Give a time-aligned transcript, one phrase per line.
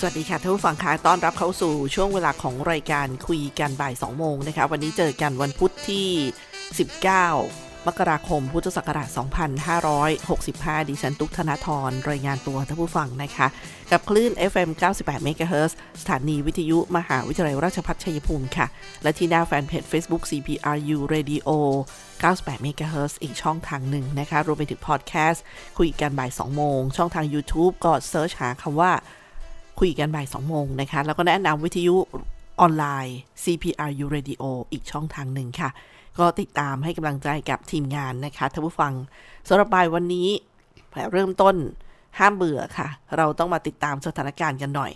[0.00, 6.08] สวัสดีค่ะท่านผู้ฟังคะต้อนรับเข้าสู่ช่วงเวลาของรายการคุยกันบ่าย 2 โมงนะคะ วันนี้เจอกันวันพุธที่
[7.16, 9.08] 19 มกราคม พุทธศักราช
[9.98, 13.46] 2565 ดิฉันตุกธนาธรรายงานตัวท่านผู้ฟังนะคะ
[13.90, 18.66] กับคลื่น FM 98 MHz สถานีวิทยุมหาวิทยาลัยราชภัฏชัยภูมิค่ะ
[19.02, 21.48] และที่หน้าแฟนเพจ Facebook CPRU Radio
[22.22, 25.44] 98 MHz อีกช่องทางหนึ่งนะคะ รวมไปถึงพอดแคสต์
[25.78, 28.92] คุยกันบ่าย 2 โมง ช่องทาง YouTube ก็เซิร์ชหาคำว่า
[29.78, 31.96] คุยกันบ่าย2โมงนะคะ แล้วก็แนะนำวิทยุ
[32.60, 35.70] ออนไลน์ CPRU Radio อีกช่องทางหนึ่งค่ะ
[36.18, 38.92] ก็ติดตามให้กำลังใจกับทีมงานนะคะท่านผู้ฟัง
[39.48, 40.28] สำหรับบ่ายวันนี้
[41.12, 41.56] เริ่มต้น
[42.18, 44.92] ห้ามเบื่อค่ะ เราต้องมาติดตามสถานการณ์กันหน่อย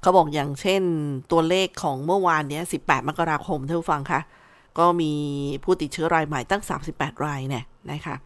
[0.00, 0.82] เขาบอกอย่างเช่น
[1.30, 4.20] ตัวเลขของเมื่อวานเนี้ย 18 มกราคมท่านผู้ฟังคะ
[4.78, 5.12] ก็มี
[5.64, 8.16] ผู้ติดเชื้อรายใหม่ตั้ง 38 รายเนี่ยนะคะ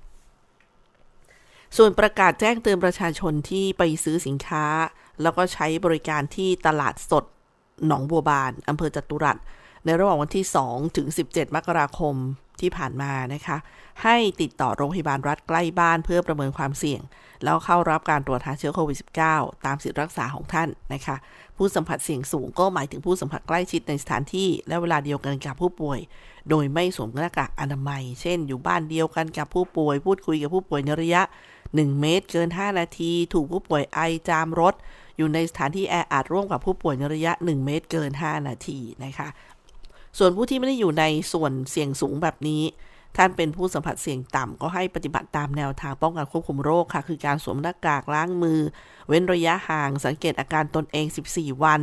[1.77, 4.65] ส่วนประกาศแจ้งเตือนประชาชนที่ไปซื้อสินค้า
[5.23, 7.25] แล้วก็ใช้บริการที่ตลาดสด
[7.87, 9.37] หนองบัวบานอำเภอจตุรัส
[9.85, 12.15] ในระหว่างวันที่ 2 ถึง 17 มกราคม
[12.61, 13.57] ที่ผ่านมานะคะ
[14.03, 17.01] ให้ติดต่อโรงพยาบาลรัฐใกล้บ้านเพื่อประเมินความเสี่ยง
[17.45, 18.99] แล้วเข้ารับการตรวจหาเชื้อโควิด
[19.31, 21.17] -19 ตามสิทธิรักษาของท่านนะคะ
[21.57, 25.99] ผู้สัมผัสเสี่ยงสูงก็หมายถึงผู้สัมผัสใกล้ชิดในสถานที่ และเวลาเดียวกันกับผู้ป่วย
[26.49, 31.23] โดยไม่สวมหน้ากากอนามัย เช่น อยู่บ้านเดียวกันกับผู้ป่วย พูดคุยกับผู้ป่วยในระยะ
[31.63, 34.75] 1 เมตรเกิน 5 นาที ถูกผู้ป่วยไอจามรถ
[35.21, 39.29] อยู่ในสถานที่แออัดร่วมกับผู้ป่วยในระยะ 1 เมตรเกิน 5 นาทีนะคะ
[40.19, 42.63] ส่วนผู้ที่ไม่ได้อยู่ในส่วนเสี่ยงสูงแบบนี้
[43.17, 48.61] ท่านเป็นผู้สัมผัสเสี่ยงต่ำก็ให้ปฏิบัติตามแนวทางป้องกันควบคุมโรคค่ะ คือการสวมหน้ากากล้างมือ
[49.09, 51.81] เว้นระยะห่าง สังเกตอาการตนเอง 14 วัน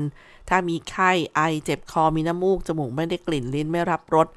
[0.50, 4.28] ถ้ามีไข้ไอเจ็บคอมีน้ำมูกจมูกไม่ได้กลิ่นลิ้นไม่รับรส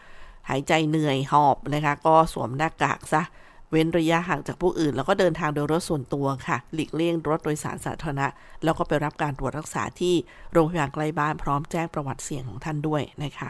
[0.49, 3.23] หายใจเหนื่อยหอบนะคะ ก็สวมหน้ากากซะ
[3.71, 8.27] เว้นระยะห่างจากผู้อื่น แล้วก็เดินทางโดยรถส่วนตัวค่ะ หลีกเลี่ยงรถโดยสารสาธารณะ
[8.65, 10.15] แล้วก็ไปรับการตรวจรักษาที่
[10.53, 13.49] โรงพยาบาลใกล้บ้านพร้อมแจ้งประวัติเสี่ยงของท่านด้วยนะคะ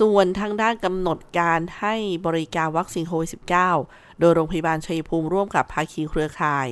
[0.00, 1.94] ส่วนทางด้านกำหนดการให้
[2.26, 3.30] บริการวัคซีนโควิด
[3.74, 6.68] -19 โดยโรงพยาบาลชัยภูมิร่วมกับภาคีเครือข่าย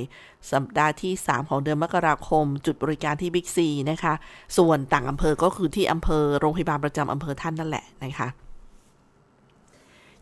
[0.51, 4.13] สัปดาห์ที่ 3 ของเดือนมกราคม จุดบริการที่บิ๊กซีนะคะ
[4.57, 8.27] ส่วนต่างอำเภอก็คือที่อำเภอโรงพยาบาลประจำอำเภอท่านนั่นแหละนะคะ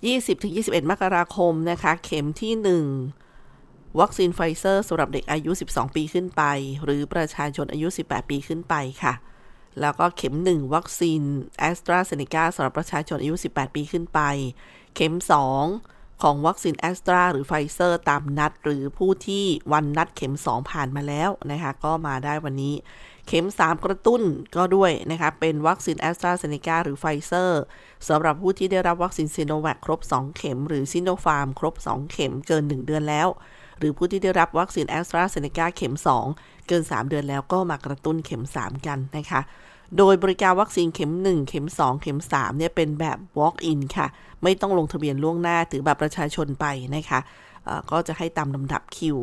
[0.10, 2.86] 20-21 มกราคมนะคะ เข็มที่
[3.42, 6.44] 1 วัคซีนไฟเซอร์สำหรับเด็กอายุ 12 ปีขึ้นไป
[6.84, 9.14] หรือประชาชนอายุ 18 ปีขึ้นไปค่ะ
[9.82, 11.22] แล้วก็เข็ม 1 วัคซีน
[11.60, 14.20] แอสตราเซเนกาสำหรับประชาชนอายุ 18 ปีขึ้นไป
[14.96, 15.16] เข็ม
[15.68, 22.74] 2 ของวัคซีนแอสตราหรือไฟเซอร์ตามนัด หรือผู้ที่วันนัดเข็ม 2 ผ่านมาแล้วนะคะ ก็มาได้วันนี้
[23.28, 24.22] เข็ม 3 กระตุ้น
[24.56, 27.62] ก็ด้วยนะคะเป็นวัคซีนแอสตราเซเนกาหรือไฟเซอร์
[28.08, 33.28] สำหรับผู้ที่ได้รับวัคซีนซีโนแวคครบ 2 เข็ม หรือซิโนฟาร์มครบ 2 เข็มเกิน 1 เดือนแล้ว
[33.80, 35.96] หรือผู้ที่ได้รับวัคซีนแอสตราเซเนกาเข็ม
[36.32, 39.42] 2 เกิน 3 เดือนแล้วก็มากระตุ้นเข็ม 3 กันนะคะ
[39.98, 44.08] โดยบริการวัคซีนเข็ม 1 เข็ม 2 เข็ม 3 เนี่ยเป็นแบบ walk-in ค่ะ
[44.44, 47.20] ไม่ต้องลงทะเบียนล่วงหน้าถือบัตรประชาชนไปนะคะ
[47.92, 49.18] ก็จะให้ตามลำดับคิว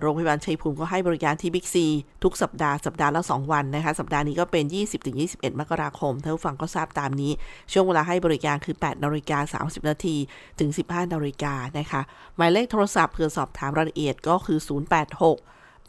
[0.00, 1.86] โรงพยาบาลชัยภูมิก็ให้บริการที่บิ๊กซี
[2.22, 4.64] ทุกสัปดาห์สัปดาห์ละ 2 วันนะคะ สัปดาห์นี้ก็เป็น
[5.12, 7.32] 20-21 มกราคมท่านผู้ฟังก็ทราบตามนี้
[7.72, 10.16] ช่วงเวลาให้บริการคือ 8นาฬิกา30 นาที
[10.60, 12.00] ถึง 15นาฬิกานะคะ
[12.36, 14.68] หมายเลขโทรศัพท์เพื่อสอบถามรายละเอียดก็คือ 086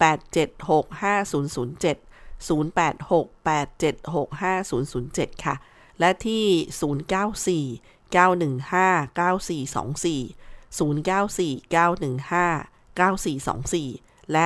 [0.01, 1.95] 876 5007
[2.47, 5.55] 0868765007 ค่ะ
[5.99, 6.45] และที่
[7.67, 10.21] 094 915 9424
[10.77, 14.45] 094 915 9424 และ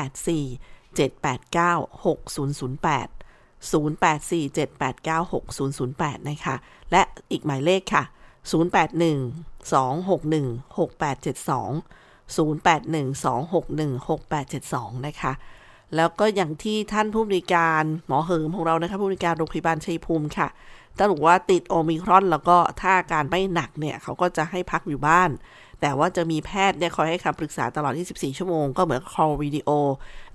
[0.00, 3.08] 084 789 6008
[3.70, 5.30] 084 789
[5.70, 6.54] 6008 นะคะ
[6.92, 8.04] และอีกหมายเลขค่ะ
[8.50, 11.82] 081 261 6872
[12.36, 15.32] 0812616872 นะคะ
[15.96, 20.48] แล้วก็อย่างที่ท่านผู้บริการหมอเหิมของเรานะคะผู้บริการโรงพยาบาลชัยภูมิค่ะ
[20.96, 25.30] ถ้าบอกว่าติดโอมิครอน แล้วก็ถ้าอาการไม่หนักเนี่ยเขาก็จะให้พักอยู่บ้าน
[25.80, 29.68] แต่ว่าจะมีแพทย์เนี่ยคอยให้คำปรึกษาตลอด 24 ชั่วโมง ก็เหมือน call วิดีโอ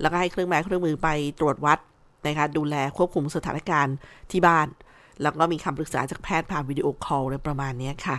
[0.01, 1.07] แล้วก็ให้เครื่องไม้เครื่องมือไป
[1.39, 1.79] ตรวจวัด
[2.25, 3.95] นะคะดูแลควบคุมสถานการณ์
[4.31, 4.67] ที่บ้าน
[5.21, 8.17] แล้วก็มีคำปรึกษาจากแพทย์ผ่านวิดีโอคอลอะไรประมาณนี้ค่ะ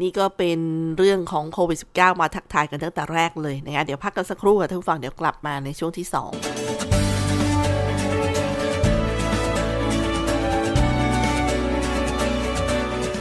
[0.00, 0.58] นี่ก็เป็น
[0.98, 6.89] เรื่องของโควิด -19 มาทักทายกันตั้งแต่แรกเลยนะคะเดี๋ยวพักกันสักครู่ค่ะท่านผู้ฟังเดี๋ยวกลับมาในช่วงที่ 2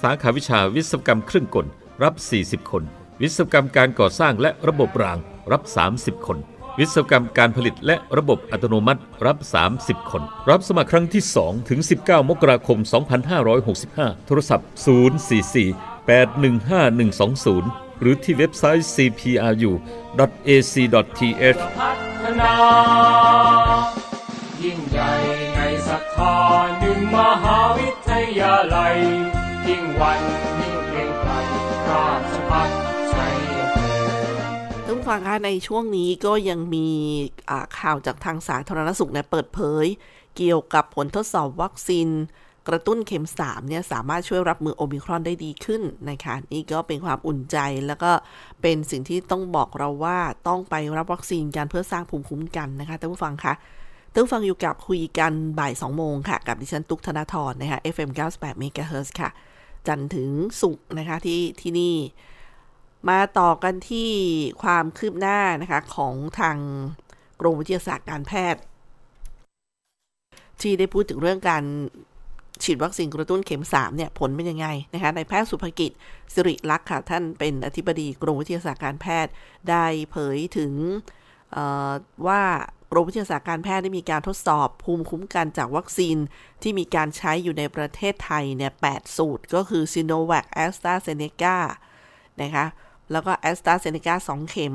[0.00, 1.66] สาขาวิชาวิศวกรรมเครื่องกล
[2.02, 2.82] รับ 40 คน
[3.22, 5.18] วิศวกรรมการก่อสร้างและระบบราง
[5.52, 5.62] รับ
[5.94, 6.38] 30 คน
[6.78, 9.38] วิศวกรรมการผลิตและระบบอัตโนมัติรับ
[9.74, 12.78] 30 คน รับสมัครครั้งที่ 2 ถึง 19 มกราคม
[13.52, 14.68] 2565 โทรศัพท์
[15.36, 19.50] 044 815 120 หรือที่เว็บไซต์ cpru.ac.th
[21.78, 21.90] พั
[22.22, 22.54] ฒนา
[24.62, 25.10] ยิ่งใหญ่
[25.54, 26.36] ในศรัทธา
[26.78, 28.96] หนึ่งมหาวิทยาลัย
[30.00, 30.20] วัน
[30.60, 31.32] ยิ่งเกรียงไกร
[31.88, 32.70] ราชพัฒ
[33.14, 33.36] ชัย
[34.86, 36.88] ท่านผู้ฟังคะในช่วงนี้ก็ยังมี
[37.78, 39.86] ข่าวจากทางสาธารณสุขเนี่ยเปิดเผย
[40.36, 42.08] เกี่ยวกับผลทดสอบวัคซีน
[42.68, 47.56] กระตุ้นเข็ม3เนี่ยสามารถช่วยรับมือโอมิครอนได้ดีขึ้นนะคะนี่ก็เป็นความอุ่นใจ
[47.86, 48.10] แล้วก็
[48.62, 53.52] เป็นสิ่งที่ต้องบอกเราว่าต้องไปรับวัคซีนกันเพื่อสร้างภูมิคุ้มกันนะคะท่านผู้ฟังคะ
[54.12, 59.30] ท่านผู้ฟังอยู่กับคุยกันบ่าย 2 โมงค่ะ กับดิฉันตุ๊กธนาธรนะคะ FM 98 MHz ค่ะ
[59.88, 61.94] จันทร์ถึงศุกร์นะคะที่ที่นี่
[63.08, 64.10] มาต่อกันที่
[64.62, 66.56] ความคืบหน้านะคะของทาง
[67.40, 68.60] กรมวิทยาศาสตร์การแพทย์
[70.60, 71.64] ที่ได้พูดถึงเรื่องการ
[72.64, 75.90] ฉีดวัคซีนกระตุ้นเข็ม 3 เนี่ย ผลเป็นยังไงนะคะในแพทย์สุภกิจ
[76.34, 79.32] สิริลักษ์ค่ะ ท่านเป็นอธิบดีกรมวิทยาศาสตร์การแพทย์
[79.70, 80.72] ได้เผยถึง
[82.26, 82.42] ว่า
[82.90, 86.16] กรมวิทยาศาสตร์การแพทย์ได้มีการทดสอบภูมิคุ้มกันจากวัคซีน
[86.62, 90.98] ที่มีการใช้อยู่ในประเทศไทยเนี่ย8สูตร ก็คือ s i n o v a c a s t r a z
[91.10, 91.56] e ซ e c a
[92.42, 92.66] นะคะ
[93.12, 94.74] แล้วก็ a s t r a z e ซ e c a 2เข็ม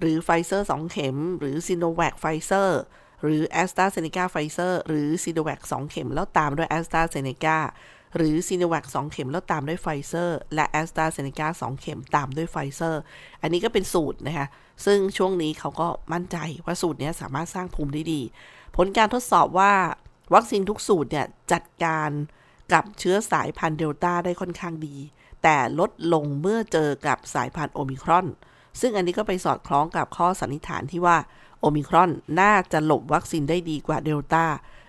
[0.00, 2.70] หรือ Pfizer 2เข็ม หรือ s i n o v a c Pfizer
[3.22, 5.26] หรือ a s t r a z e ซ e c a Pfizer หรือ s
[5.28, 7.10] i n o v a c 2เข็ม แล้วตามด้วย a s t r a z e
[7.14, 7.58] ซ e c a
[8.16, 11.02] หรือ s i n o v a c 2เข็มแล้วตามด้วย Pfizer และ a s t r
[11.04, 12.94] a z e ซ e c a 2เข็มตามด้วย Pfizer
[13.42, 14.46] อันนี้ก็เป็นสูตรนะคะ
[14.84, 18.20] ซึ่งช่วงนี้เขาก็มั่นใจว่าสูตรนี้สามารถสร้างภูมิได้ดี
[18.76, 19.72] ผลการทดสอบว่า
[20.34, 22.10] วัคซีนทุกสูตรเนี่ยจัดการ
[22.72, 24.96] กับเชื้อสายพันธุ์เดลต้าได้ค่อนข้างดี
[25.42, 28.26] แต่ลดลงเมื่อเจอกับสายพันธุ์โอมิครอน
[28.80, 31.16] ซึ่งอันนี้ก็ไปสอดคล้องกับข้อสันนิษฐานที่ว่า
[31.60, 34.44] โอมิครอนน่าจะหลบวัคซีนได้ดีกว่าเดลต้า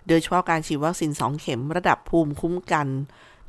[0.08, 2.88] โดยเฉพาะการฉีดวัคซีน2เข็มระดับภูมิคุ้มกัน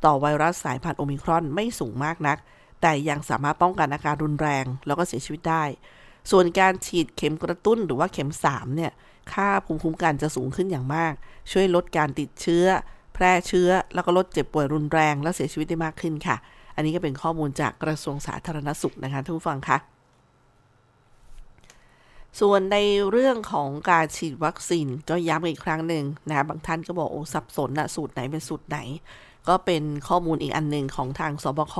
[0.05, 2.37] ต่อไวรัสสายพันธุ์โอมิครอนไม่สูงมากนัก
[2.81, 5.63] แต่ยังสามารถป้องกันอาการรุนแรง แล้วก็เสียชีวิตได้
[6.31, 8.91] ส่วนการฉีดเข็มกระตุ้นหรือว่าเข็ม3เนี่ย
[9.33, 11.13] ค่าภูมิคุ้มกันจะสูงขึ้นอย่างมาก
[11.51, 12.65] ช่วยลดการติดเชื้อ
[13.13, 16.35] แพร่เชื้อ แล้วก็ลดเจ็บป่วยรุนแรง และเสียชีวิตได้มากขึ้นค่ะ
[16.75, 19.77] อันนี้ก็เป็นข้อมูลจากกระทรวงสาธารณสุขนะคะทุกฟังคะ
[22.39, 22.77] ส่วนใน
[23.11, 28.77] เรื่องของการฉีดวัคซีนก็ย้ำอีกครั้งหนึ่งนะบางท่านก็บอกโอ้สับสนนะสูตรไหนเป็นสูตรไหน
[29.47, 31.75] ก็เป็นข้อมูลอีกอันหนึ่งของทางสบค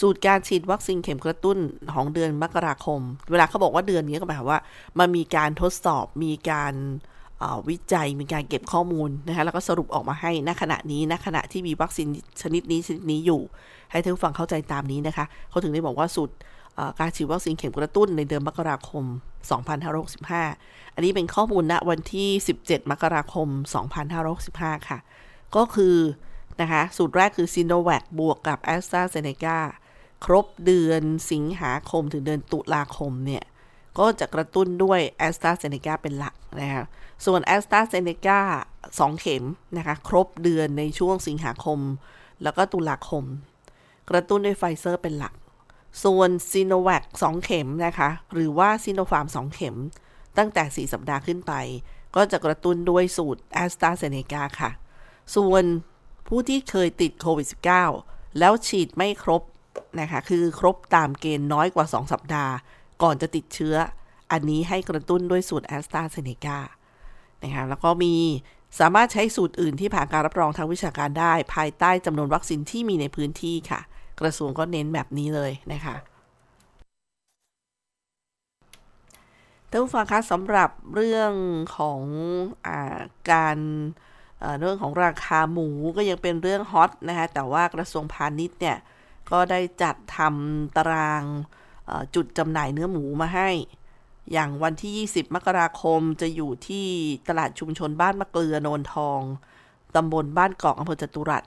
[0.00, 1.58] สูตรการฉีดวัคซีนเข็มกระตุ้น
[1.94, 4.60] ของเดือนมกราคม เวลาเขาบอกว่าเดือนนี้ก็หมายความว่า
[4.98, 6.74] มันมีการทดสอบมีการ
[7.68, 12.08] วิจัยมีการเก็บข้อมูลนะคะแล้วก็สรุปออกมาให้ณขณะนี้ณขณะที่มีวัคซีน
[12.42, 13.40] ชนิดนี้ชนิดนี้อยู่
[13.90, 16.34] ให้ท่านผู้ฟังเข้าใจตามนี้นะคะเขาถึงได้บอกว่าสูตร
[16.98, 19.04] การฉีดวัคซีนเข็มกระตุ้นในเดือนมกราคม
[19.80, 22.28] 2565 อันนี้เป็นข้อมูลณวันที่
[22.60, 23.48] 17 มกราคม
[24.18, 24.98] 2565 ค่ะ
[25.56, 25.96] ก็คือ
[26.60, 29.58] นะคะสูตรแรกคือซีโนแวคบวกกับแอสตราเซเนกา
[30.24, 33.44] ครบเดือนสิงหาคมถึงเดือนตุลาคมเนี่ย
[33.98, 36.84] ก็จะกระตุ้นด้วยแอสตราเซเนกาเป็นหลักนะคะ
[37.26, 38.40] ส่วนแอสตราเซเนกา
[38.80, 39.44] 2เข็ม
[39.76, 41.78] นะคะครบเดือนในช่วงสิงหาคม
[42.42, 43.24] แล้วก็ตุลาคม
[44.10, 45.34] กระตุ้นด้วยไฟเซอร์เป็นหลัก
[46.04, 49.76] ส่วนซีโนแวค2เข็มนะคะ หรือว่าซีโนฟาร์ม 2 เข็ม
[50.38, 51.52] ตั้งแต่ 4 สัปดาห์ขึ้นไป
[52.16, 54.70] ก็จะกระตุ้นด้วยสูตรแอสตราเซเนกาค่ะ
[55.34, 55.64] ส่วน
[56.28, 57.48] ผู้ที่เคยติดโควิด
[57.92, 59.42] -19 แล้วฉีดไม่ครบ
[60.00, 62.52] นะคะ คือครบตามเกณฑ์น้อยกว่า 2 สัปดาห์
[63.02, 63.74] ก่อนจะติดเชื้อ
[64.32, 66.58] อันนี้ให้กระตุ้นด้วยสูตรแอสตราเซเนกา
[67.42, 68.14] นะคะแล้วก็มี
[68.80, 73.80] สามารถใช้สูตรอื่นที่ผ่านการรับรองทางวิชาการได้ ภายใต้จำนวนวัคซีนที่มีในพื้นที่ค่ะ
[74.20, 75.96] กระทรวงก็เน้นแบบนี้เลยนะคะ
[79.70, 81.32] ท่านผู้ฟังคะสำหรับเรื่อง
[81.76, 82.00] ของ
[82.66, 82.80] อา
[83.30, 83.56] การ
[84.60, 88.78] เรื่องของราคาหมูก็ยังเป็นเรื่องฮอตนะคะแต่ว่ากระทรวงพาณิชย์เนี่ย
[89.30, 91.22] ก็ได้จัดทำตาราง
[92.14, 93.50] จุดจำหน่ายเนื้อหมูมาให้
[94.32, 96.86] อย่างวันที่ 20 มกราคมจะอยู่ที่
[97.28, 99.20] ตลาดชุมชนบ้านมะเกลือโนนทอง
[99.94, 101.44] ตำบลบ้านเกาะอำเภอจตุรัส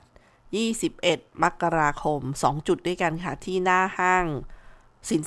[0.62, 4.26] 21 มกราคม 2 จุดด้วยกันค่ะ ที่หน้าห้าง
[5.10, 5.22] สิน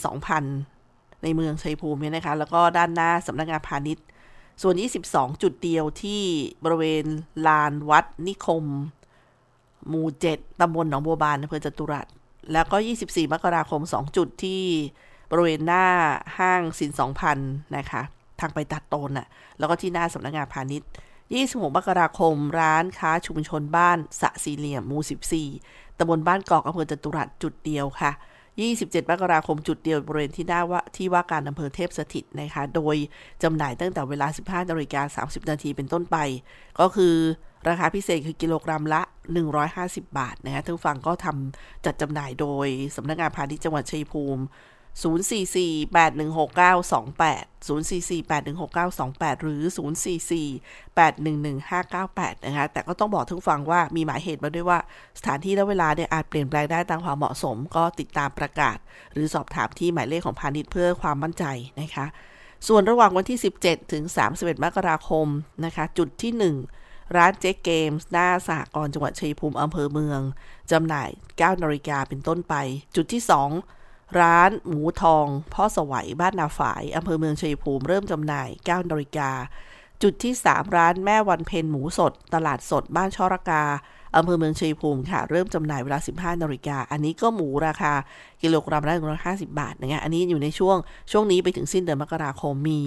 [0.57, 4.05] 2,000 ในเมืองชัยภูมิเนี่ยนะคะ แล้วก็ด้านหน้าสำนักงานพาณิชย์
[4.61, 4.75] ส่วน
[5.09, 6.21] 22 จุดเดียวที่
[6.63, 7.05] บริเวณ
[7.47, 8.65] ลานวัดนิคม
[9.87, 12.07] หมู่ 7ตำบลหนองบัวบานอำเภอจตุรัส
[12.53, 14.61] แล้วก็ 24 มกราคม 2 จุดที่
[15.31, 15.85] บริเวณหน้า
[16.37, 16.91] ห้างสิน
[17.33, 18.01] 2,000 นะคะ
[18.39, 19.27] ทางไปตัดโตนน่ะ
[19.59, 20.89] แล้วก็ที่หน้าสำนักงานพาณิชย์
[21.35, 28.11] 26 มกราคม ร้านค้าชุมชนบ้านสะสี่เหลี่ยมหมู่ 14ตำบลบ้านกอกอำเภอจตุรัสจุดเดียวค่ะ
[28.61, 32.95] 27 มกราคมจุดเดียวบริเวณที่หน้าว่าที่ว่าการอำเภอเทพสถิตนะคะ โดย
[33.43, 36.17] จำหน่ายตั้งแต่เวลา 15นาฬิกา30 นาทีเป็นต้นไป
[36.79, 37.15] ก็คือ
[37.67, 39.01] ราคาพิเศษคือกิโลกรัมละ
[39.59, 44.43] 150 บาทนะคะท่านฟังก็ทำจัดจำหน่ายโดยสำนักงานพาณิชย์จังหวัดชัยภูมิ
[45.01, 45.05] 044-816928
[47.67, 49.61] 044-816928 หรือ
[50.97, 54.79] 044-811-598 นะคะ แต่ก็ต้องบอกทุกฟังว่ามีหมายเหตุมาด้วยว่า
[55.19, 58.77] สถานที่และเวลาเนี่ยอาจเปลี่ยนแปลงได้ตามความเหมาะสม ก็ติดตามประกาศ
[59.13, 61.45] หรือสอบถามที่หมายเลขของพาณิชย์เพื่อความมั่นใจ
[61.81, 62.05] นะคะ
[62.67, 65.27] ส่วนระหว่างวันที่ 17 ถึง 31 มกราคม
[65.65, 66.31] นะคะ จุดที่
[66.77, 70.21] 1ร้านเจ๊เกมส์หน้าสหกรจังหวัดชัยภูมิอำเภอเมือง
[70.71, 72.55] จำหน่าย 9นาฬิกาเป็นต้นไป
[72.95, 73.76] จุดที่ 2
[74.19, 79.31] ร้านหมูทอง พ่อสวัยบ้านนาฝายอำเภอเมืองชัยภูมิเริ่มจำหน่าย9นาฬิกา
[80.03, 83.63] จุดที่ 3 ร้านแม่วันเพนหมูสด ตลาดสดบ้านช่อรกา
[84.15, 87.93] อำเภอเมืองชัยภูมิค่ะ เริ่มจำหน่ายเวลา 15นาฬิกา อันนี้ก็หมูราคา
[88.41, 90.77] กิโลกรัมละ150 บาทนะะอันนี้อยู่ในช่วง
[91.11, 92.81] ช่วงนี้ไปถึงสิ้นเดือนมกราคมมี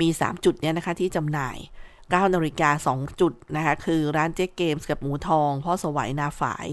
[0.00, 1.56] มี 3 จุดเนี่ยนะคะที่จำหน่าย
[1.96, 6.66] 9นาฬิกา2จุดนะคะคือร้านเจ๊เกมส์กับหมูทอง พ่อสวัยนาฝาย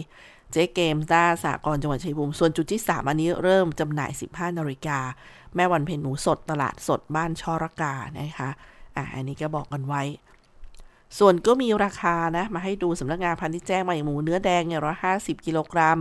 [0.52, 5.00] เจ๊เกมส์ด้าสากรจังหวัดชัยภูมิ ส่วนจุดที่ 3 อันนี้เริ่มจำหน่าย 15 นาฬิกา
[5.56, 8.50] แม่วันเพ็ญหมูสดตลาดสดบ้านชอรกา นะคะ
[8.96, 10.04] อะ อันนี้ก็บอกกันไว้
[11.20, 16.00] ส่วนก็มีราคานะ มาให้ดูสำนักงานพันธุ์ที่แจ้งมาอย่างหมูเนื้อแดงเนี่ยร้อยห้าสิบกิโลกรัม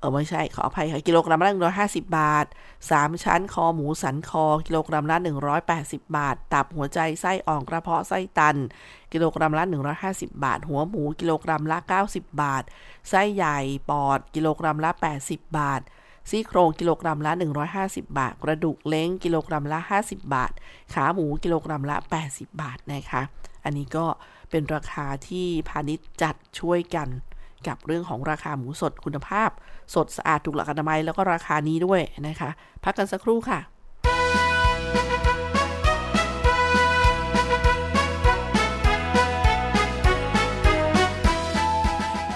[0.00, 2.46] เออไม่ใช่ขออภัยค่ะ กิโลกรัมละหนึ่งร้อยห้าสิบบาท
[2.90, 8.56] สามชั้นคอหมูสันคอ กิโลกรัมละหนึ่งร้อยแปดสิบบาท ตับหัวใจไส้อ่อนกระเพาะไส้ตัน
[9.12, 12.62] กิโลกรัมละหนึ่งร้อยห้าสิบบาท หัวหมูกิโลกรัมละเก้าสิบบาท
[13.10, 13.58] ไส้ใหญ่
[13.90, 15.80] ปอด กิโลกรัมละแปดสิบบาท
[16.30, 17.32] ซี่โครงกิโลกรัมละ
[17.74, 20.52] 150 บาท กระดูกเล้งกิโลกรัมละ 50 บาท
[20.94, 23.22] ขาหมูกิโลกรัมละ 80 บาทนะคะ
[23.64, 24.06] อันนี้ก็
[24.50, 27.08] เป็นราคาที่พาณิชย์จัดช่วยกัน
[27.68, 29.50] กับเรื่องของราคาหมูสดคุณภาพ
[29.94, 32.50] สดสะอาดถูกหลักอนามัยแล้วก็ราคานี้ด้วยนะคะ
[32.84, 33.60] พักกันสักครู่ค่ะ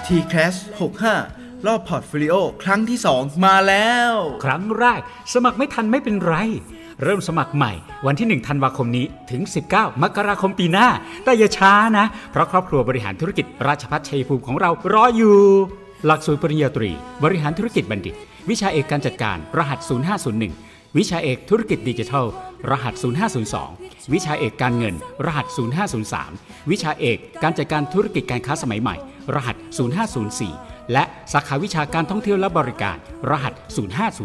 [0.05, 0.55] TCAS
[1.11, 4.11] 65 รอบ portfolio ครั้งที่ 2 มาแล้ว
[4.45, 5.01] ครั้งแรก
[5.33, 6.35] สมัครไม่ทันไม่เป็นไร
[7.03, 7.73] เริ่มสมัครใหม่
[8.05, 10.87] วันที่ 1 ธันวาคมนี้ถึง 19 มกราคมปีหน้า
[11.23, 15.39] แต่อย่าช้านะ เพราะครอบครัวบริหารธุรกิจราชภัฏชัยภูมิของเรารออยู่
[16.05, 16.91] หลักสูตรปริญญาตรี
[17.23, 18.15] บริหารธุรกิจบัณฑิต
[18.49, 19.79] วิชาเอกการจัดการ รหัส
[20.39, 22.25] 0501 วิชาเอกธุรกิจดิจิทัล
[22.71, 22.93] รหัส
[23.53, 24.95] 0502 วิชาเอกการเงิน
[25.25, 25.45] รหัส
[26.09, 28.95] 0503 วิชาเอกการจัดการธุรกิจการค้าสมัยใหม่
[29.35, 29.55] รหัส
[30.23, 32.97] 0504 และสาขาวิชาการท่องเที่ยวและบริการ
[33.29, 33.53] รหัส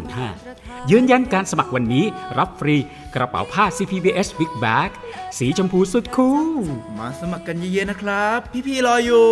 [0.09, 2.05] 0505 ยืนยันการสมัครวันนี้
[2.37, 2.75] รับฟรี
[3.15, 4.89] กระเป๋าผ้า CPBS Big Bag
[5.37, 6.65] สีชมพูสุดคูล
[6.97, 9.27] มาสมัครกันเยอะๆนะครับ พี่ๆรออยู่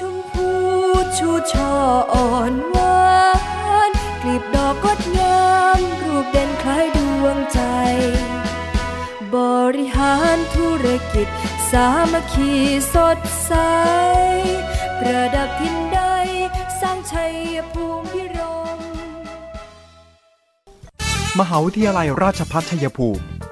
[0.00, 0.49] ดวง
[1.16, 1.72] ชูช่อ
[2.14, 3.04] อ่อนหวา
[3.88, 3.90] น
[4.22, 5.44] กลีบดอกงดงา
[5.76, 7.60] มรูปเด่นคล้ายดวงใจ
[9.34, 9.36] บ
[9.76, 11.28] ริหารธุรกิจ
[11.70, 12.52] สามัคคี
[12.94, 13.52] สดใส
[14.98, 16.00] ประดับทินใด
[16.80, 17.34] สร้างชัย
[17.72, 18.38] ภูมิพิร
[18.76, 18.78] ม
[21.40, 23.24] มหาวิทยาลัยราชภัฏชัยภูมิ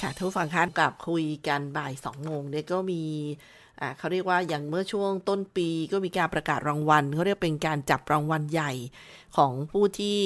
[0.00, 3.02] ค่ะทุกฝั่งคะกับคุยกันบ่ายสองโมงเนี่ยก็มี
[3.80, 8.72] อ่าเขาเรียกว่าอย่างเมื่อช่วงต้นปีก็มีการประกาศรางวัลเขาเรียกเป็นการจับรางวัลใหญ่
[9.36, 10.20] ของผู้ที่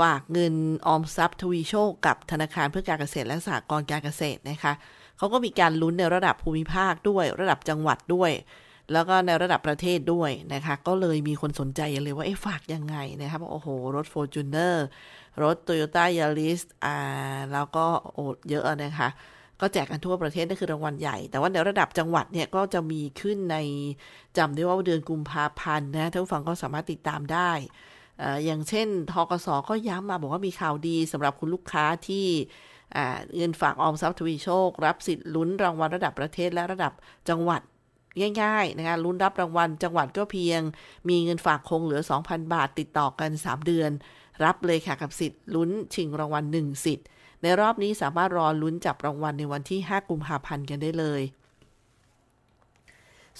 [0.00, 0.54] ฝากเงิน
[0.86, 4.72] ออมทรัพย์ทวีโชคกับธนาคารเพื่อการเกษตรและสหกรณ์การเกษตรนะคะ
[5.18, 8.32] เขาก็มีการลุ้นในระดับภูมิภาคด้วย ระดับจังหวัดด้วย
[8.92, 14.74] แล้วก็ในระดับประเทศด้วยนะคะ ก็เลยมีคนสนใจเลยว่าเอ๊ะฝากยังไงนะคะบอกโอ้โหรถ f o r t u n e r
[15.42, 16.96] รถ Toyota Yaris อ่า
[17.52, 18.18] แล้วก็โอ
[18.50, 19.08] เยอะนะคะ
[19.60, 23.56] ก็แจกกันทั่วประเทศนั่นคือรางวัลใหญ่ แต่ว่าในระดับจังหวัดเนี่ยก็จะมีขึ้นใน
[24.38, 27.50] จำได้ว่าเดือนกุมภาพันธ์นะท่านผู้ฟังก็สามารถติดตามได้
[28.22, 32.26] อ่ออย่างเช่นทกสก็ย้ำมาบอกว่ามีข่าวดีสำหรับคุณลูกค้าที่
[32.96, 36.92] อ่าเงินฝากออมทรัพย์ทวีโชค รับสิทธิ์ลุ้นรางวัลระดับประเทศและระดับ
[37.28, 37.60] จังหวัด
[38.42, 40.60] ง่ายๆนะคะลุ้นรับรางวัลจังหวัดก็เพียง
[41.08, 43.90] มีเงินฝากคงเหลือ 2,000 บาทติดต่อกัน 3 เดือน
[44.44, 47.06] รับเลยค่ะกับสิทธิ์ลุ้นชิงรางวัล1สิทธิ์
[47.42, 51.22] ในรอบนี้สามารถรอลุ้นจับรางวัลในวันที่ 5 กุมภาพันธ์กันได้เลย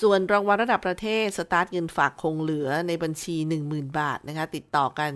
[0.03, 5.13] ส่วนรางวัลระดับประเทศสตาร์ทเงินฝากคงเหลือในบัญชี 10,000 บาทนะคะติดต่อกัน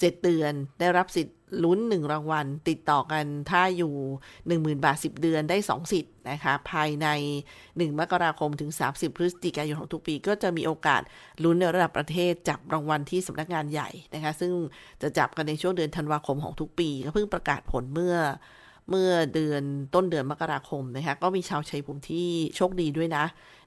[0.00, 3.94] 7 เดือน ได้รับสิทธิ์ลุ้น 1 รางวัล ติดต่อกันถ้าอยู่
[4.38, 7.06] 10,000 บาท 10 เดือนได้ 2 สิทธิ์นะคะ ภายใน
[7.54, 11.02] 1 มกราคมถึง 30 พฤศจิกายนของทุกปี ก็จะมีโอกาส
[11.44, 14.52] ลุ้นในระดับประเทศจับรางวัลที่สำนักงานใหญ่นะคะ ซึ่ง
[15.02, 18.16] จะจับกันในช่วงเดือนธันวาคมของทุกปี ก็เพิ่งประกาศผลเมื่อ
[18.90, 19.62] เมื่อเดือน
[19.94, 23.24] ต้นเดือนมกราคมนะคะก็มีชาวชัยภูมิที่โชคดีด้วยนะ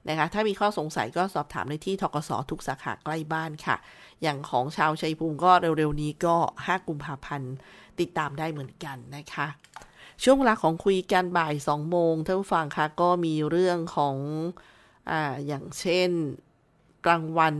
[0.08, 3.76] นะคะ ถ้ามีข้อสงสัยก็สอบถามในที่ทกสทุกสาขาใกล้บ้านค่ะ
[4.22, 7.54] อย่างของชาวชัยภูมิก็เร็วๆนี้ก็ 5 กุมภาพันธ์
[8.00, 9.46] ติดตามได้เหมือนกันนะคะ
[10.22, 14.16] ช่วงเวลาของคุยกันบ่าย 2 โมงท่านผู้ฟังคะก็มีเรื่องของ
[15.10, 16.10] อ่าอย่างเช่น
[17.06, 17.56] กลางวัน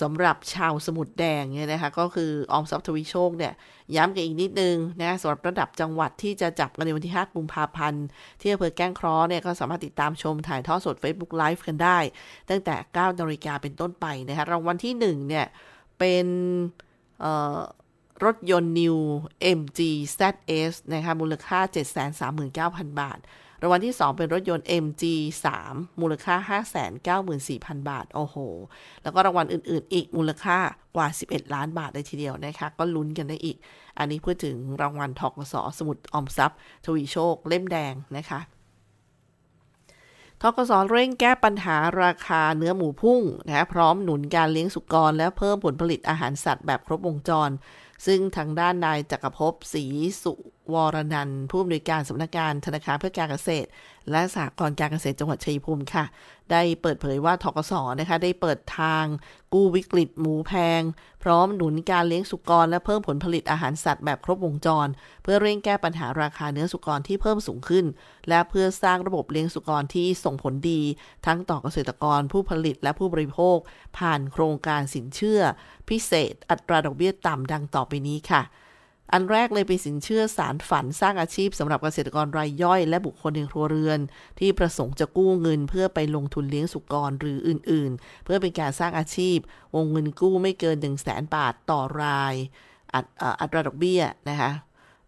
[0.00, 3.52] สำหรับชาวสมุทรแดงเนี่ยนะคะ ก็คือออมทรัพย์ทวีโชคเนี่ย
[3.96, 8.04] ย้ำกันอีกนิดนึงนะสำหรับระดับจังหวัดที่จะจับกันในวันที่ 5 กุมภาพันธ์
[8.40, 11.98] ที่อำเภอแก้งเคราะห์เนี่ย ก็สามารถติดตามชมถ่ายทอดสด Facebook Live กันได้
[12.50, 15.46] ตั้งแต่9นาฬิกาเป็นต้นไปนะคะรางวัลที่ 1 เนี่ย
[15.98, 16.26] เป็น
[18.24, 18.96] รถยนต์ New
[19.58, 19.80] MG
[20.18, 21.60] ZS นะคะมูลค่า
[22.10, 23.18] 739,000 บาท
[23.64, 25.04] รางวัลที่ 2 เป็นรถยนต์ MG
[25.54, 26.58] 3 มูลค่า
[27.12, 28.36] 594,000 บาท โอ้โห
[29.02, 30.58] แล้วก็รางวัลอื่น ๆ อีกมูลค่า
[30.96, 33.56] กว่า 11 ล้านบาทเลยทีเดียวนะคะ ก็ลุ้นกันได้อีก
[33.98, 38.40] อันนี้พูดถึงรางวัลทกสสมุดออมทรัพย์ ทวีโชค เล่มแดงนะคะ
[40.42, 47.50] ทกสเร่งแก้ปัญหาราคาเนื้อหมูพุ่งนะพร้อมหนุนการเลี้ยงสุกร และเพิ่มผลผลิตอาหารสัตว์แบบครบวงจร
[48.06, 49.84] ซึ่งทางด้านนายจักรภพศรี
[50.22, 50.32] สุ
[50.72, 53.68] วรนันท์ผู้อำนวยการสำนักงานธนาคารเพื่อการเกษตร
[54.10, 56.04] และสหกรณ์การเกษตรจังหวัดชัยภูมิค่ะ
[56.52, 59.04] ได้เปิดเผยว่าทกสนะคะได้เปิดทาง
[59.52, 60.82] กู้วิกฤตหมูแพง
[61.22, 64.88] พร้อมหนุนการเลี้ยงสุกร และเพิ่มผลผลิตอาหารสัตว์แบบครบวงจร
[65.22, 67.84] เพื่อเร่งแก้ปัญหาราคาเนื้อสุกรที่เพิ่มสูงขึ้น
[68.28, 70.80] และเพื่อสร้างระบบเลี้ยงสุกรที่ส่งผลดี
[71.26, 73.58] ทั้งต่อเกษตรกรผู้ผลิตและผู้บริโภค
[73.98, 75.40] ผ่านโครงการสินเชื่อ
[75.88, 78.42] พิเศษอัตราดอกเบี้ยต่ำดังต่อไปนี้ค่ะ
[79.12, 84.00] อันแรกเลยเป็นสินเชื่อสารฝันสร้างอาชีพสำหรับเกษตรกรรายย่อย และบุคคลในครัวเรือน
[84.38, 89.36] ที่ประสงค์จะกู้เงินเพื่อไปลงทุนเลี้ยงสุกรหรืออื่น ๆ เพื่อเป็นการสร้างอาชีพ
[89.74, 92.34] วงเงินกู้ไม่เกิน 1 0 0 0 0แสนบาทต่อราย
[92.94, 94.50] อัตอ่ออัตราดอกเบี้ยนะคะ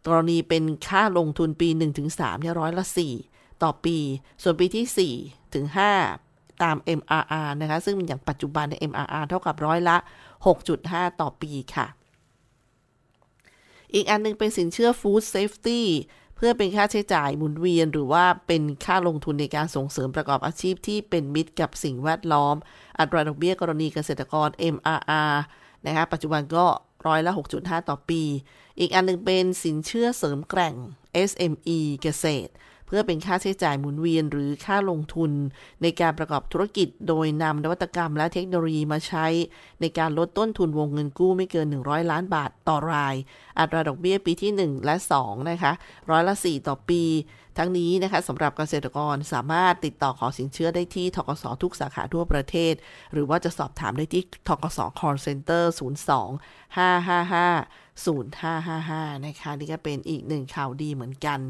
[0.06, 1.68] กรณีเป็นค่าลงทุนปี
[2.06, 2.84] 1-3เนี่ยร้อยละ
[3.24, 3.96] 4 ต่อปี
[4.42, 5.66] ส่วนปีที่ 4 ถึง
[6.14, 9.96] 5 ตาม MRR นะคะ ซึ่งอย่างปัจจุบันใน MRR เท่ากับร้อยละ
[10.58, 11.86] 6.5 ต่อปีค่ะ
[13.94, 15.82] อีกอันหนึงเป็นสินเชื่อ Food Safety
[16.36, 22.56] เพื่อเป็นค่าใช้จ่ายหมุนเวียน หรือว่าเป็นค่าลงทุนในการส่งเสริมประกอบอาชีพที่เป็นมิตรกับสิ่งแวดล้อม
[22.98, 25.34] อัตราดอกเบี้ยกรณีเกษตรกร MRR
[25.86, 26.64] นะคะปัจจุบันก็
[27.06, 28.22] ร้อยละ 6.5 ต่อปี
[28.78, 30.74] อีกอันหนึงเป็นสินเชื่อเสริมแกร่ง
[31.30, 32.52] SME เกษตร
[32.96, 35.30] พื่อเป็นค่าใช้จ่ายหมุนเวียนหรือค่าลงทุน
[35.82, 39.26] ในการประกอบธุรกิจโดยนำนวัตกรรมและเทคโนโลยีมาใช้
[39.80, 43.14] ในการลดต้นทุนวงเงินกู้ไม่เกิน 100 ล้านบาทต่อราย
[43.58, 45.72] อัตราดอกเบี้ยปีที่ 1 และ 2 นะคะ
[46.10, 47.02] ร้อยละ 4 ต่อปี
[47.58, 52.74] ทั้งนี้นะคะสำหรับเกษตรกรสามารถติดต่อขอสินเชื่อได้ที่ทกสทุกสาขาทั่วประเทศ
[53.12, 61.40] หรือว่าจะสอบถามได้ที่ทกส call center 02 555 0555 นะคะ นี่ก็เป็นอีกหนึ่งข่าวดีเหมือนกัน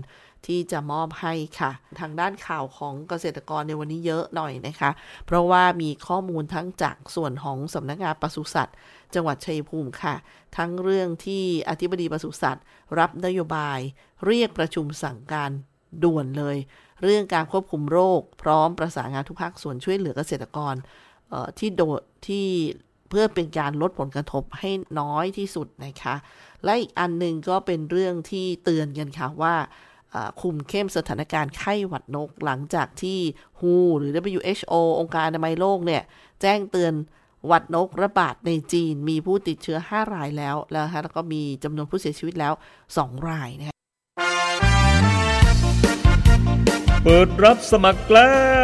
[0.46, 4.90] ที่จะมอบให้ค่ะ ทางด้านข่าวของเกษตรกรในวันนี้เยอะหน่อยนะคะ
[5.26, 8.76] เพราะว่ามีข้อมูลทั้งจากส่วนของสำนักงานปศุสัตว์
[9.14, 10.14] จังหวัดชัยภูมิค่ะ
[10.56, 12.64] ทั้งเรื่องที่อธิบดีปศุสัตว์
[12.98, 13.78] รับนโยบาย
[14.26, 15.50] เรียกประชุมสั่งการ
[16.04, 16.56] ด่วนเลย
[17.02, 20.74] เรื่องการควบคุมโรค พร้อมประสานงานทุกภาคส่วนช่วยเหลือเกษตรกร
[21.58, 22.46] ที่โดดที่
[23.10, 26.14] เพื่อเป็นการลดผลกระทบให้น้อยที่สุดนะคะ
[26.64, 29.54] และอีกอันหนึ่งก็เป็นเรื่องที่เตือนกันค่ะว่า
[30.40, 33.18] คุมเข้มสถานการณ์ไข้หวัดนกหลังจากที่
[33.60, 33.64] WHO
[33.98, 36.02] หรือ WHO องค์การอนามัยโลกเนี่ย
[36.42, 36.94] แจ้งเตือน
[37.46, 42.52] หวัดนกระบาดในจีนมีผู้ติดเชื้อ 5 รายแล้วแล้วฮะแล้วก็มีจำนวนผู้เสียชีวิตแล้ว
[42.90, 43.74] 2 รายนะฮะ
[47.04, 48.30] เปิดรับสมัครแล้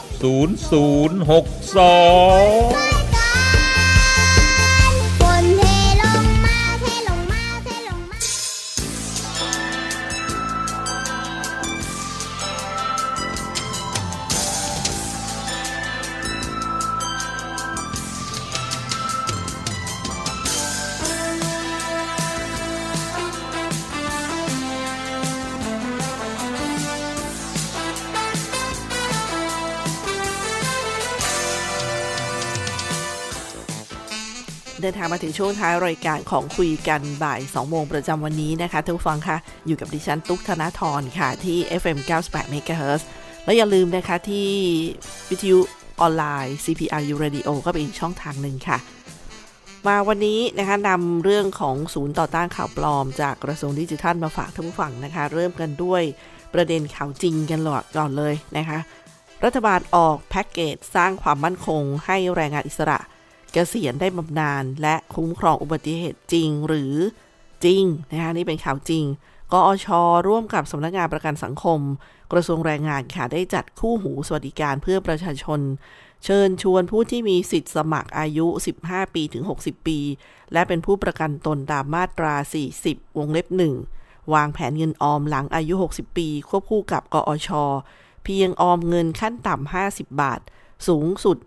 [0.21, 39.37] 0062างมาถึงช่วงท้ายรายการของคุยกันบ่าย 2 โมงประจำวันนี้นะคะท่านผู้ฟังค่ะ
[39.67, 43.01] อยู่กับดิฉันตุ๊กธนาธรค่ะ ที่ FM 98 MHz
[43.45, 44.49] และอย่าลืมนะคะที่
[45.29, 45.59] วิทยุ
[46.01, 48.77] ออนไลน์ CPRU Radio ก็เป็นอีกช่องทางหนึ่งค่ะ
[49.87, 56.01] มาวันนี้นะคะนำเรื่องของศูนย์ต่อต้านข่าวปลอม จากกระทรวงดิจิทัลมาฝากท่านผู้ฟังนะคะ เริ่มกันด้วย
[56.53, 58.79] ประเด็นข่าวจริงกันหลอดก่อนเลยนะคะ
[59.43, 62.99] รัฐบาลออกแพ็กเกจสร้างความมั่นคงให้แรงงานอิสระ
[63.51, 66.95] เกษียณได้บำนาญและคุ้มครองอุบัติเหตุจริงหรือ
[67.65, 69.05] จริงนะคะนี่เป็นข่าวจริง
[69.53, 69.87] กอช
[70.27, 71.79] ร่วมกับสำนักงานประกันสังคม
[72.31, 75.59] กระทรวงแรงงานค่ะได้จัดคู่หูสวัสดิการเพื่อประชาชน
[76.25, 78.47] เชิญชวนผู้ที่มีสิทธิ์สมัครอายุ
[78.81, 79.99] 15 ปีถึง 60 ปี
[80.53, 82.33] และเป็นผู้ประกันตนตามมาตรา
[82.75, 83.47] 40 วงเล็บ
[83.91, 87.49] 1 วางแผนเงินออมหลังอายุ 60 ปี ควบคู่กับกอช
[88.23, 90.41] เพียงออมเงินขั้นต่ำ 50 บาท
[90.87, 91.37] สูงสุด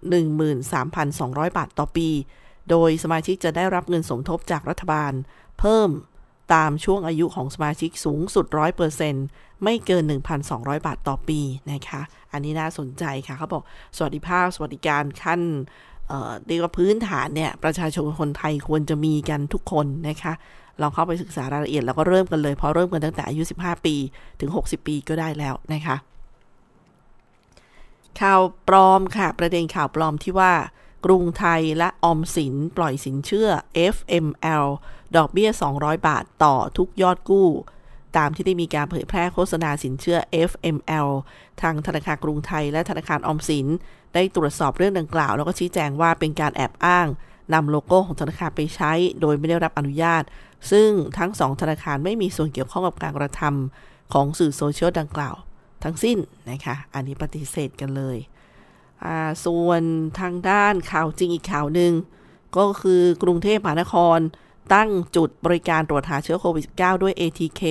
[0.74, 2.08] 13,200 บาทต่อปี
[2.70, 5.12] โดยสมาชิกจะได้รับเงินสมทบจากรัฐบาล
[5.58, 5.90] เพิ่ม
[6.54, 8.46] ตามช่วงอายุของสมาชิกสูงสุด
[9.04, 10.04] 100%ไม่เกิน
[10.44, 11.40] 1,200 บาทต่อปี
[11.72, 12.00] นะคะ
[12.32, 13.62] อันนี้น่าสนใจค่ะเขาบอก
[13.96, 15.40] สวัสดิภาพ สวัสดิการขั้น
[16.46, 20.32] เรียกว่าพื้นฐานเนี่ย ประชาชนคนไทยควรจะมีกันทุกคนนะคะ
[20.80, 23.94] ลองเข้าไปศึกษารายละเอียดแล้วก็เริ่มกันเลยเพราะเริ่มกันตั้งแต่อายุ 15 ปี
[24.40, 25.96] ถึง 60 ปีก็ได้แล้วนะคะ
[28.20, 30.52] ข่าวปลอมค่ะ ประเด็นข่าวปลอมที่ว่า
[31.04, 33.48] กรุงไทยและออมสินปล่อยสินเชื่อ
[33.94, 34.64] FML
[35.16, 37.48] ดอกเบี้ย 200 บาทต่อทุกยอดกู้
[38.16, 40.18] ตามที่ได้มีการเผยแพร่โฆษณาสินเชื่อ
[40.50, 41.08] FML
[41.62, 43.66] ทางธนาคารกรุงไทยและธนาคารออมสิน
[44.14, 47.06] ได้ตรวจสอบเรื่องดังกล่าว แล้วก็ชี้แจงว่าเป็นการแอบอ้าง
[47.54, 50.22] นำโลโก้ของธนาคารไปใช้ โดยไม่ได้รับอนุญาต
[50.70, 55.34] ซึ่งทั้งสองธนาคารไม่มีส่วนเกี่ยวข้องกับการกระทำของสื่อโซเชียลดังกล่าว
[55.84, 56.18] ทั้งสิ้น
[56.50, 58.18] นะคะ อันนี้ปฏิเสธกันเลย
[59.44, 59.82] ส่วน
[60.20, 61.92] ทางด้านข่าวจริงอีกข่าวหนึ่ง
[62.56, 64.18] ก็คือกรุงเทพมหานคร
[64.74, 67.62] ตั้งจุดบริการตรวจหาเชื้อโควิด -19 ด้วย ATK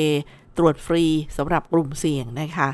[0.58, 1.06] ตรวจฟรี
[1.38, 2.70] สำหรับกลุ่มเสี่ยงนะคะ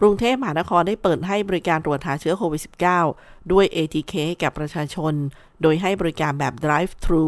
[0.00, 2.62] กรุงเทพมหานครได้เปิดให้บริการตรวจหาเชื้อโควิด
[3.04, 5.14] -19 ด้วย ATK กับประชาชน
[5.62, 7.24] โดยให้บริการแบบ drive thru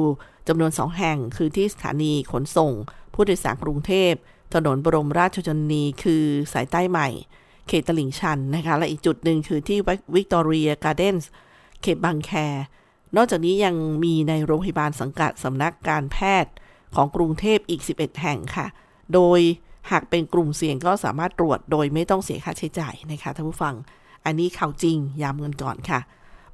[0.48, 2.72] จำนวน 2 แห่งคือที่สถานีขนส่ง
[3.14, 4.12] ผู้โดยสารกรุงเทพ
[4.54, 7.08] ถนนบรมราชชนนี คือสายใต้ใหม่
[7.68, 9.78] เขตตลิ่งชันนะคะ และอีกจุดหนึ่งคือที่
[10.14, 11.30] วิกตอเรียการ์เดนส์
[11.82, 12.30] เขตบางแค
[13.16, 16.52] นอกจากนี้ยังมีในโรงพยาบาลสังกัดสำนักการแพทย์
[16.94, 18.66] ของกรุงเทพอีก 11 แห่งค่ะ
[19.14, 19.40] โดย
[19.90, 23.74] หากเป็นกลุ่มเสี่ยงก็สามารถตรวจโดยไม่ต้องเสียค่าใช้จ่ายนะคะท่านผู้ฟัง
[24.24, 26.00] อันนี้ข่าวจริงย้ำกันก่อนค่ะ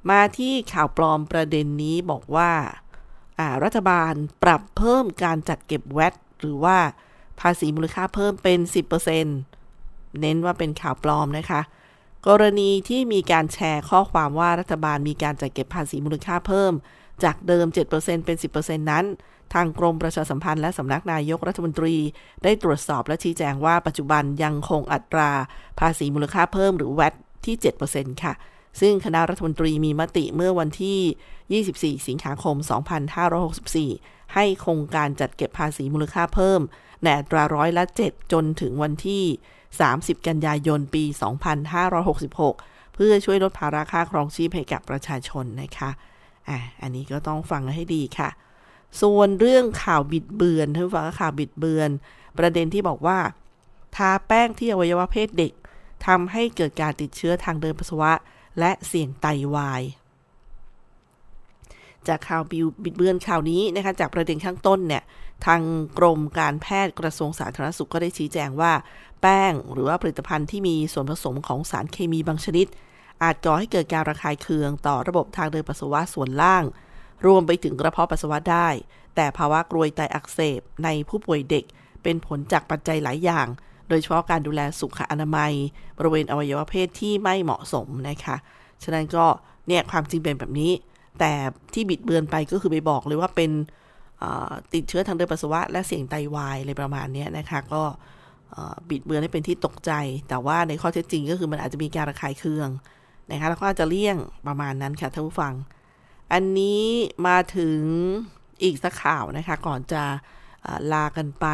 [0.09, 2.51] มาที่ข่าวปลอมประเด็นนี้บอกว่า
[3.63, 6.77] รัฐบาลปรับเพิ่มการจัดเก็บแวตหรือว่า
[7.39, 8.59] ภาษีมูลค่าเพิ่มเป็น
[9.25, 9.48] 10%
[10.21, 11.61] เน้นว่าเป็นข่าวปลอมนะคะ
[12.27, 16.73] กรณีที่มีการแชร์ข้อความว่ารัฐบาลมีการจัดเก็บภาษีมูลค่าเพิ่ม
[17.23, 19.05] จากเดิม 7%เป็น 10%นั้น
[19.53, 21.95] ทางกรมประชาสัมพันธ์และสำนักนายกรัฐมนตรี
[22.43, 25.31] ได้ตรวจสอบและชี้แจงว่าปัจจุบันยังคงอัตรา
[25.79, 27.13] ภาษีมูลค่าเพิ่มหรือแวต
[27.45, 27.55] ที่
[27.89, 28.33] 7%ค่ะ
[28.81, 32.55] ซึ่งคณะรัฐมนตรีมีมติเมื่อวันที่ 24 สิงหาคม
[33.25, 36.61] 2564 ให้คงการจัดเก็บภาษีมูลค่าเพิ่ม
[37.03, 39.23] ในอัตราร้อยละ 7 จนถึงวันที่
[39.77, 41.03] 30 กันยายนปี
[41.99, 45.89] 2566 เพื่อช่วยลดภาระค่าครองชีพให้กับประชาชนนะคะ
[46.49, 48.29] อะอันนี้ก็ต้องฟังให้ดีค่ะ
[49.01, 51.89] ส่วนเรื่องข่าวบิดเบือนท่านฟังข่าวบิดเบือน
[52.37, 53.19] ประเด็นที่บอกว่า
[53.95, 55.53] ทาแป้งที่อวัยวะเพศเด็ก
[56.05, 58.13] ทำให้เกิดการติดเชื้อทางเดินปัสสาวะ
[58.59, 59.81] และเสี่ยงไตาวาย
[62.07, 62.41] จากข่าว
[62.83, 65.03] บิดเบือนข่าวนี้นะคะจากประเด็นข้างต้นเนี่ย
[65.45, 65.61] ทาง
[65.97, 68.71] กรมการแพทย์กระทรวงสาธารณสุขก็ได้ชี้แจงว่า
[69.21, 72.67] แป้งหรือว่าผลิตภัณฑ์ที่มีส่วนผสมของสารเคมีบางชนิด
[73.23, 76.63] อาจก่อให้เกิดการระคายเคืองต่อระบบทางเดินปัสสาวะส่วนล่าง
[77.25, 78.67] รวมไปถึงกระเพาะปัสสาวะได้
[79.15, 81.65] แต่ภาวะกรวยไตอักเสบในผู้ป่วยเด็ก
[82.03, 83.47] เป็นผลจากปัจจัยหลายอย่าง
[83.89, 85.53] โดยเฉพาะการดูแลสุขอนามัย
[85.97, 88.35] บริเวณอวัยวะเพศที่ไม่เหมาะสมนะคะ
[88.83, 89.25] ฉะนั้นก็
[89.67, 90.71] เนี่ยความจริงเป็นแบบนี้
[91.19, 91.33] แต่
[91.73, 93.51] ที่บิดเบือนไปก็คือไปบอกเลยว่าเป็น
[94.73, 97.81] ติดเชื้อทางเดินปัสสาวะ และเสี่ยงไตาวายอะไรประมาณนี้นะคะ ก็
[98.89, 99.91] บิดเบือนให้เป็นที่ตกใจ
[100.29, 102.69] แต่ว่าในข้อเท็จจริงก็คือมันอาจจะมีการระคายเคือง
[103.31, 105.53] นะคะแล้วก็อาจจะเลี่ยงประมาณนั้นค่ะท่านผู้ฟัง
[106.33, 106.85] อันนี้
[107.27, 107.79] มาถึง
[108.63, 110.03] อีกสักข่าวนะคะ ก่อนจะ
[110.93, 111.47] ลากันไป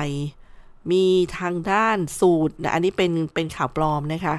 [0.92, 1.06] มี
[1.38, 4.36] ทางด้านสูตรนะอันนี้เป็นเป็นข่าวปลอมนะคะ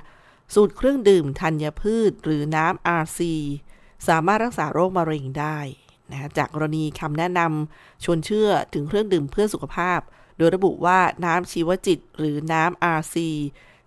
[0.55, 3.21] สูตรเครื่องดื่มธัญพืช หรือน้ำ RC
[4.09, 5.59] สามารถรักษาโรคมะเร็งได้
[6.11, 10.01] นะจากกรณีคำแนะนำชวนเชื่อถึงเครื่องดื่มเพื่อสุขภาพ
[10.39, 13.17] โดยระบุว่าน้ำชีวจิต หรือน้ำ RC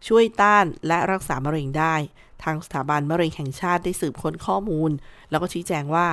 [0.08, 1.96] ช่วยต้านและรักษามะเร็งได้
[2.44, 4.92] ทางสถาบันมะเร็งแห่งชาติได้สืบค้นข้อมูล
[5.30, 6.08] แล้วก็ชี้แจงว่า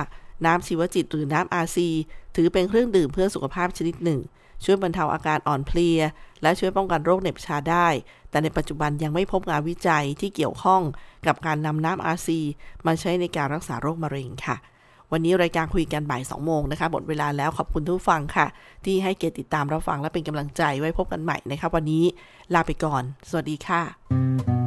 [0.45, 1.89] น้ำชีวจิต หรือน้ำอาซี
[2.35, 4.19] ถือเป็นเครื่องดื่มเพื่อสุขภาพชนิดหนึ่ง
[4.63, 5.99] ช่วยบรรเทาอาการอ่อนเพลีย
[6.41, 7.87] และช่วยป้องกันโรคเหน็บชาได้
[8.29, 10.81] แต่ในปัจจุบันยังไม่พบงานวิจัยที่เกี่ยวข้อง
[11.27, 12.39] กับการนำน้ำอาซี
[12.85, 14.57] มาใช้ในการรักษาโรคมะเร็งค่ะ
[15.11, 18.47] วันนี้รายการคุยกันบ่าย2โมงนะคะหมดเวลาแล้วขอบคุณทุกฟังค่ะ
[18.85, 22.03] ที่ให้เกียรติติดตามรับฟังและเป็นกำลังใจไว้พบกันใหม่นะคะวันนี้
[22.53, 24.66] ลาไปก่อน สวัสดีค่ะ